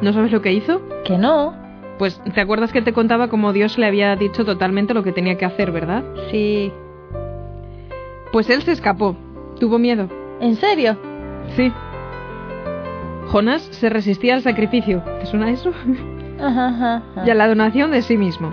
¿No 0.00 0.14
sabes 0.14 0.32
lo 0.32 0.40
que 0.40 0.54
hizo? 0.54 0.80
Que 1.04 1.18
no. 1.18 1.63
Pues, 1.98 2.20
¿te 2.34 2.40
acuerdas 2.40 2.72
que 2.72 2.82
te 2.82 2.92
contaba 2.92 3.28
cómo 3.28 3.52
Dios 3.52 3.78
le 3.78 3.86
había 3.86 4.16
dicho 4.16 4.44
totalmente 4.44 4.94
lo 4.94 5.02
que 5.02 5.12
tenía 5.12 5.36
que 5.36 5.44
hacer, 5.44 5.70
verdad? 5.70 6.02
Sí. 6.30 6.72
Pues 8.32 8.50
él 8.50 8.62
se 8.62 8.72
escapó. 8.72 9.16
Tuvo 9.60 9.78
miedo. 9.78 10.08
¿En 10.40 10.56
serio? 10.56 10.96
Sí. 11.54 11.72
Jonás 13.28 13.62
se 13.70 13.88
resistía 13.88 14.34
al 14.34 14.42
sacrificio. 14.42 15.02
¿Te 15.20 15.26
suena 15.26 15.50
eso? 15.50 15.70
Ajá, 16.40 16.66
ajá, 16.66 16.96
ajá. 17.12 17.26
y 17.26 17.30
a 17.30 17.34
la 17.34 17.46
donación 17.46 17.92
de 17.92 18.02
sí 18.02 18.16
mismo. 18.16 18.52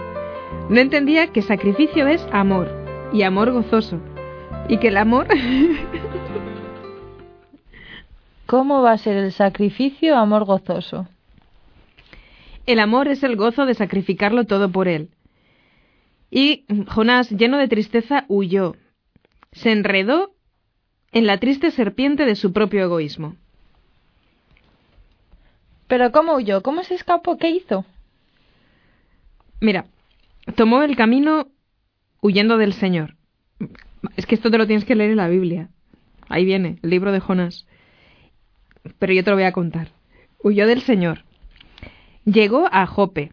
No 0.70 0.80
entendía 0.80 1.28
que 1.28 1.42
sacrificio 1.42 2.08
es 2.08 2.26
amor, 2.32 2.70
y 3.12 3.24
amor 3.24 3.52
gozoso. 3.52 4.00
Y 4.70 4.78
que 4.78 4.90
el 4.90 4.98
amor... 4.98 5.28
¿Cómo 8.46 8.82
va 8.82 8.92
a 8.92 8.98
ser 8.98 9.18
el 9.18 9.32
sacrificio 9.32 10.16
amor 10.18 10.46
gozoso? 10.46 11.08
El 12.72 12.80
amor 12.80 13.08
es 13.08 13.24
el 13.24 13.36
gozo 13.36 13.66
de 13.66 13.74
sacrificarlo 13.74 14.46
todo 14.46 14.72
por 14.72 14.88
él. 14.88 15.10
Y 16.30 16.66
Jonás, 16.88 17.30
lleno 17.30 17.58
de 17.58 17.68
tristeza, 17.68 18.25
huyó. 18.30 18.75
Se 19.51 19.72
enredó 19.72 20.34
en 21.12 21.28
la 21.28 21.38
triste 21.38 21.72
serpiente 21.72 22.25
de 22.25 22.36
su 22.36 22.54
propio 22.54 22.82
egoísmo. 22.84 23.36
¿Pero 25.88 26.12
cómo 26.13 26.36
huyó? 26.36 26.63
¿Cómo 26.63 26.84
se 26.84 26.96
escapó? 26.96 27.38
¿Qué 27.38 27.50
hizo? 27.50 27.86
Mira, 29.60 29.88
tomó 30.56 30.84
el 30.84 30.96
camino 30.96 31.50
huyendo 32.22 32.58
del 32.58 32.72
Señor. 32.72 33.16
Es 34.16 34.25
que 34.25 34.36
esto 34.36 34.50
te 34.50 34.58
lo 34.58 34.68
tienes 34.68 34.86
que 34.86 34.96
leer 34.96 35.12
en 35.12 35.18
la 35.18 35.28
Biblia. 35.28 35.70
Ahí 36.30 36.46
viene, 36.46 36.80
el 36.82 36.90
libro 36.90 37.12
de 37.12 37.20
Jonás. 37.20 37.68
Pero 39.00 39.12
yo 39.12 39.24
te 39.25 39.32
lo 39.32 39.36
voy 39.36 39.44
a 39.44 39.51
contar. 39.51 39.90
Huyó 40.42 40.66
del 40.66 40.82
Señor. 40.82 41.25
Llegó 42.25 42.68
a 42.72 42.86
Jope. 42.86 43.32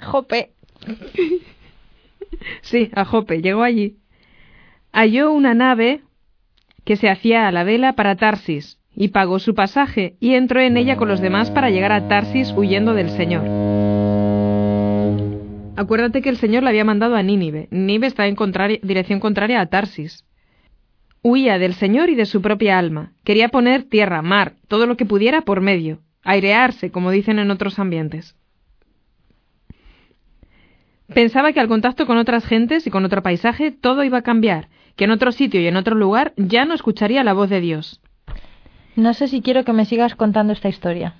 Jope. 0.00 0.52
sí, 2.62 2.90
a 2.94 3.04
Jope. 3.04 3.42
Llegó 3.42 3.62
allí. 3.62 3.98
Halló 4.92 5.32
una 5.32 5.54
nave 5.54 6.02
que 6.84 6.96
se 6.96 7.08
hacía 7.08 7.48
a 7.48 7.52
la 7.52 7.64
vela 7.64 7.94
para 7.94 8.16
Tarsis 8.16 8.78
y 8.94 9.08
pagó 9.08 9.38
su 9.38 9.54
pasaje 9.54 10.16
y 10.20 10.34
entró 10.34 10.60
en 10.60 10.76
ella 10.76 10.96
con 10.96 11.08
los 11.08 11.20
demás 11.20 11.50
para 11.50 11.70
llegar 11.70 11.92
a 11.92 12.08
Tarsis 12.08 12.52
huyendo 12.56 12.94
del 12.94 13.10
Señor. 13.10 13.42
Acuérdate 15.76 16.22
que 16.22 16.28
el 16.28 16.36
Señor 16.36 16.62
le 16.62 16.68
había 16.68 16.84
mandado 16.84 17.16
a 17.16 17.22
Nínive. 17.22 17.66
Nínive 17.70 18.06
está 18.06 18.26
en 18.26 18.36
dirección 18.82 19.18
contraria 19.20 19.60
a 19.60 19.66
Tarsis. 19.66 20.24
Huía 21.22 21.58
del 21.58 21.74
Señor 21.74 22.10
y 22.10 22.14
de 22.14 22.26
su 22.26 22.40
propia 22.40 22.78
alma. 22.78 23.12
Quería 23.24 23.48
poner 23.48 23.82
tierra, 23.82 24.22
mar, 24.22 24.54
todo 24.68 24.86
lo 24.86 24.96
que 24.96 25.06
pudiera 25.06 25.42
por 25.42 25.60
medio. 25.60 26.00
Airearse, 26.24 26.90
como 26.90 27.10
dicen 27.10 27.38
en 27.38 27.50
otros 27.50 27.78
ambientes. 27.78 28.34
Pensaba 31.12 31.52
que 31.52 31.60
al 31.60 31.68
contacto 31.68 32.06
con 32.06 32.16
otras 32.16 32.46
gentes 32.46 32.86
y 32.86 32.90
con 32.90 33.04
otro 33.04 33.22
paisaje 33.22 33.70
todo 33.70 34.02
iba 34.04 34.18
a 34.18 34.22
cambiar, 34.22 34.68
que 34.96 35.04
en 35.04 35.10
otro 35.10 35.32
sitio 35.32 35.60
y 35.60 35.66
en 35.66 35.76
otro 35.76 35.94
lugar 35.94 36.32
ya 36.36 36.64
no 36.64 36.74
escucharía 36.74 37.22
la 37.24 37.34
voz 37.34 37.50
de 37.50 37.60
Dios. 37.60 38.00
No 38.96 39.12
sé 39.12 39.28
si 39.28 39.42
quiero 39.42 39.64
que 39.64 39.74
me 39.74 39.84
sigas 39.84 40.14
contando 40.14 40.52
esta 40.52 40.68
historia. 40.68 41.14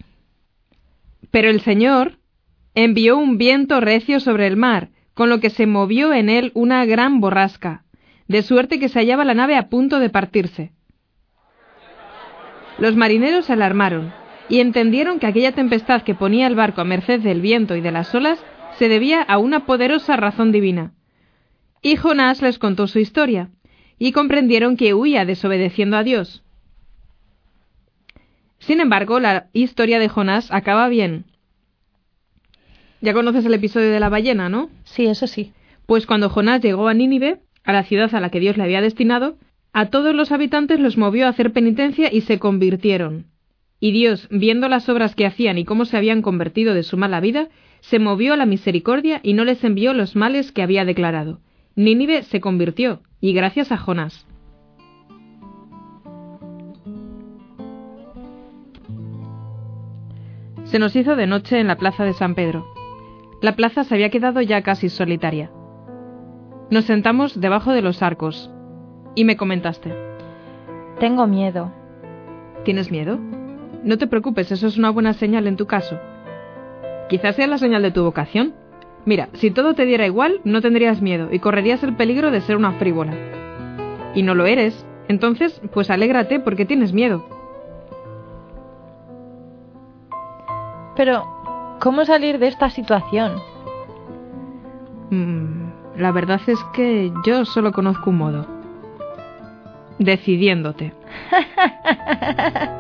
Pero 1.31 1.51
el 1.51 1.61
Señor 1.61 2.19
envió 2.75 3.19
un 3.19 3.37
viento 3.37 3.81
recio 3.81 4.21
sobre 4.21 4.47
el 4.47 4.57
mar, 4.57 4.89
con 5.13 5.29
lo 5.29 5.39
que 5.39 5.51
se 5.51 5.67
movió 5.67 6.13
en 6.15 6.29
él 6.29 6.51
una 6.55 6.85
gran 6.87 7.21
borrasca, 7.21 7.85
de 8.27 8.43
suerte 8.43 8.81
que 8.81 8.89
se 8.89 9.01
hallaba 9.01 9.25
la 9.25 9.35
nave 9.35 9.57
a 9.57 9.69
punto 9.69 9.99
de 10.01 10.09
partirse. 10.09 10.73
Los 12.79 12.97
marineros 12.97 13.45
se 13.45 13.53
alarmaron 13.53 14.13
y 14.49 14.61
entendieron 14.61 15.19
que 15.19 15.27
aquella 15.27 15.53
tempestad 15.53 16.03
que 16.03 16.15
ponía 16.15 16.47
el 16.47 16.55
barco 16.55 16.81
a 16.81 16.85
merced 16.85 17.21
del 17.21 17.41
viento 17.41 17.77
y 17.77 17.81
de 17.81 17.93
las 17.93 18.15
olas 18.15 18.43
se 18.79 18.89
debía 18.89 19.23
a 19.23 19.39
una 19.39 19.67
poderosa 19.67 20.17
razón 20.17 20.53
divina. 20.53 20.93
Y 21.83 21.97
Jonás 21.97 22.43
les 22.43 22.59
contó 22.59 22.87
su 22.87 22.99
historia, 22.99 23.51
y 23.99 24.13
comprendieron 24.13 24.77
que 24.77 24.95
huía 24.95 25.25
desobedeciendo 25.25 25.97
a 25.97 26.03
Dios. 26.03 26.43
Sin 28.59 28.81
embargo, 28.81 29.21
la 29.21 29.49
historia 29.53 29.99
de 29.99 30.09
Jonás 30.09 30.51
acaba 30.51 30.89
bien. 30.89 31.25
Ya 33.01 33.13
conoces 33.13 33.45
el 33.45 33.55
episodio 33.55 33.91
de 33.91 34.01
la 34.01 34.09
ballena, 34.09 34.49
¿no? 34.49 34.71
Sí, 34.85 35.07
eso 35.07 35.27
sí. 35.27 35.53
Pues 35.87 36.07
cuando 36.07 36.31
Jonás 36.31 36.63
llegó 36.63 36.89
a 36.89 36.95
Nínive, 36.95 37.41
a 37.65 37.73
la 37.73 37.85
ciudad 37.85 38.15
a 38.15 38.21
la 38.21 38.31
que 38.31 38.41
Dios 38.41 38.57
le 38.57 38.63
había 38.63 38.81
destinado, 38.81 39.37
a 39.73 39.87
todos 39.87 40.15
los 40.15 40.33
habitantes 40.33 40.81
los 40.81 40.97
movió 40.97 41.27
a 41.27 41.31
hacer 41.31 41.53
penitencia 41.53 42.09
y 42.11 42.23
se 42.23 42.39
convirtieron. 42.39 43.27
Y 43.81 43.93
Dios, 43.93 44.29
viendo 44.31 44.69
las 44.69 44.89
obras 44.89 45.15
que 45.15 45.27
hacían 45.27 45.59
y 45.59 45.65
cómo 45.65 45.85
se 45.85 45.97
habían 45.97 46.23
convertido 46.23 46.75
de 46.75 46.83
su 46.83 46.97
mala 46.97 47.21
vida, 47.21 47.49
se 47.81 47.99
movió 47.99 48.35
a 48.35 48.37
la 48.37 48.47
misericordia 48.47 49.21
y 49.23 49.35
no 49.35 49.45
les 49.45 49.63
envió 49.63 49.93
los 49.93 50.17
males 50.17 50.53
que 50.53 50.63
había 50.63 50.85
declarado. 50.85 51.41
Nínive 51.77 52.23
se 52.23 52.41
convirtió, 52.41 53.03
y 53.21 53.35
gracias 53.35 53.73
a 53.73 53.77
Jonás. 53.77 54.27
Se 60.65 60.79
nos 60.79 60.97
hizo 60.97 61.15
de 61.15 61.27
noche 61.27 61.61
en 61.61 61.69
la 61.69 61.77
plaza 61.77 62.05
de 62.05 62.15
San 62.15 62.35
Pedro. 62.35 62.67
La 63.43 63.55
plaza 63.55 63.85
se 63.85 63.95
había 63.95 64.11
quedado 64.11 64.41
ya 64.41 64.63
casi 64.63 64.89
solitaria. 64.89 65.51
Nos 66.71 66.87
sentamos 66.87 67.39
debajo 67.39 67.73
de 67.73 67.83
los 67.83 68.03
arcos, 68.03 68.51
y 69.15 69.25
me 69.25 69.37
comentaste. 69.37 69.95
Tengo 70.99 71.27
miedo. 71.27 71.71
¿Tienes 72.65 72.91
miedo? 72.91 73.19
No 73.85 73.99
te 73.99 74.07
preocupes, 74.07 74.51
eso 74.51 74.67
es 74.67 74.79
una 74.79 74.89
buena 74.89 75.13
señal 75.13 75.47
en 75.47 75.57
tu 75.57 75.67
caso. 75.67 76.01
Quizás 77.11 77.37
sea 77.37 77.47
la 77.47 77.59
señal 77.59 77.83
de 77.83 77.91
tu 77.91 78.03
vocación. 78.03 78.55
Mira, 79.05 79.29
si 79.35 79.51
todo 79.51 79.75
te 79.75 79.85
diera 79.85 80.07
igual, 80.07 80.41
no 80.45 80.63
tendrías 80.63 81.03
miedo 81.03 81.29
y 81.31 81.39
correrías 81.39 81.83
el 81.83 81.95
peligro 81.95 82.31
de 82.31 82.41
ser 82.41 82.57
una 82.57 82.73
frívola. 82.73 83.13
Y 84.15 84.23
no 84.23 84.35
lo 84.35 84.47
eres. 84.47 84.87
Entonces, 85.07 85.61
pues 85.75 85.91
alégrate 85.91 86.41
porque 86.41 86.65
tienes 86.65 86.95
miedo. 86.95 87.27
Pero, 90.97 91.77
¿cómo 91.79 92.07
salir 92.07 92.39
de 92.39 92.47
esta 92.47 92.71
situación? 92.71 93.35
Mm, 95.11 95.99
la 95.99 96.11
verdad 96.11 96.41
es 96.47 96.59
que 96.73 97.13
yo 97.27 97.45
solo 97.45 97.71
conozco 97.73 98.09
un 98.09 98.17
modo. 98.17 98.47
Decidiéndote. 99.99 100.95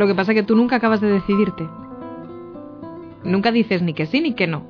Lo 0.00 0.06
que 0.06 0.14
pasa 0.14 0.32
es 0.32 0.36
que 0.36 0.42
tú 0.42 0.56
nunca 0.56 0.76
acabas 0.76 1.02
de 1.02 1.10
decidirte. 1.10 1.68
Nunca 3.22 3.52
dices 3.52 3.82
ni 3.82 3.92
que 3.92 4.06
sí 4.06 4.22
ni 4.22 4.32
que 4.32 4.46
no. 4.46 4.62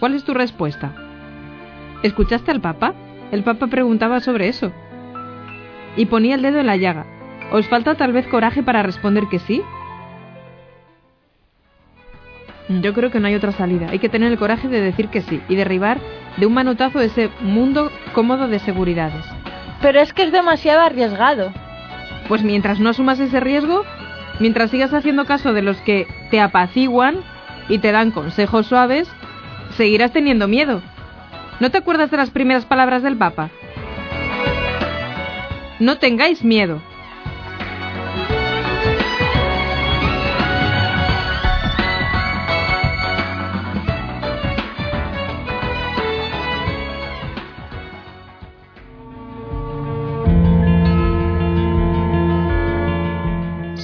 ¿Cuál 0.00 0.14
es 0.14 0.24
tu 0.24 0.34
respuesta? 0.34 0.92
¿Escuchaste 2.02 2.50
al 2.50 2.60
Papa? 2.60 2.94
El 3.30 3.44
Papa 3.44 3.68
preguntaba 3.68 4.18
sobre 4.18 4.48
eso. 4.48 4.72
Y 5.96 6.06
ponía 6.06 6.34
el 6.34 6.42
dedo 6.42 6.58
en 6.58 6.66
la 6.66 6.76
llaga. 6.76 7.06
¿Os 7.52 7.68
falta 7.68 7.94
tal 7.94 8.12
vez 8.12 8.26
coraje 8.26 8.60
para 8.64 8.82
responder 8.82 9.28
que 9.28 9.38
sí? 9.38 9.62
Yo 12.68 12.92
creo 12.94 13.12
que 13.12 13.20
no 13.20 13.28
hay 13.28 13.36
otra 13.36 13.52
salida. 13.52 13.86
Hay 13.88 14.00
que 14.00 14.08
tener 14.08 14.32
el 14.32 14.38
coraje 14.38 14.66
de 14.66 14.80
decir 14.80 15.10
que 15.10 15.22
sí 15.22 15.40
y 15.48 15.54
derribar 15.54 16.00
de 16.38 16.46
un 16.46 16.54
manotazo 16.54 16.98
ese 16.98 17.30
mundo 17.40 17.92
cómodo 18.14 18.48
de 18.48 18.58
seguridades. 18.58 19.24
Pero 19.80 20.00
es 20.00 20.12
que 20.12 20.24
es 20.24 20.32
demasiado 20.32 20.80
arriesgado. 20.80 21.52
Pues 22.26 22.42
mientras 22.42 22.80
no 22.80 22.90
asumas 22.90 23.20
ese 23.20 23.38
riesgo, 23.38 23.84
mientras 24.40 24.70
sigas 24.70 24.92
haciendo 24.94 25.24
caso 25.24 25.52
de 25.52 25.62
los 25.62 25.76
que 25.78 26.06
te 26.30 26.40
apaciguan 26.40 27.22
y 27.68 27.78
te 27.78 27.92
dan 27.92 28.10
consejos 28.10 28.66
suaves, 28.66 29.08
seguirás 29.76 30.12
teniendo 30.12 30.48
miedo. 30.48 30.82
¿No 31.60 31.70
te 31.70 31.78
acuerdas 31.78 32.10
de 32.10 32.16
las 32.16 32.30
primeras 32.30 32.64
palabras 32.64 33.02
del 33.02 33.16
Papa? 33.16 33.50
No 35.80 35.98
tengáis 35.98 36.44
miedo. 36.44 36.80